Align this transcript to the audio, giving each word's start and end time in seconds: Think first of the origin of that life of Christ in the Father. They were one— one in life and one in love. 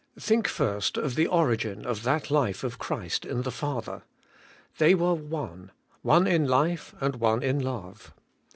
Think 0.19 0.47
first 0.47 0.97
of 0.97 1.13
the 1.13 1.27
origin 1.27 1.85
of 1.85 2.01
that 2.01 2.31
life 2.31 2.63
of 2.63 2.79
Christ 2.79 3.23
in 3.23 3.43
the 3.43 3.51
Father. 3.51 4.01
They 4.79 4.95
were 4.95 5.13
one— 5.13 5.69
one 6.01 6.25
in 6.25 6.47
life 6.47 6.95
and 6.99 7.17
one 7.17 7.43
in 7.43 7.59
love. 7.59 8.11